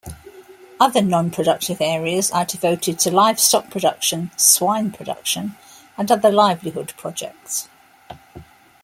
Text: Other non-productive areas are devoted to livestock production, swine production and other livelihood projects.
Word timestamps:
Other 0.79 1.03
non-productive 1.03 1.79
areas 1.79 2.31
are 2.31 2.43
devoted 2.43 2.97
to 2.97 3.11
livestock 3.11 3.69
production, 3.69 4.31
swine 4.35 4.91
production 4.91 5.55
and 5.95 6.11
other 6.11 6.31
livelihood 6.31 6.93
projects. 6.97 7.69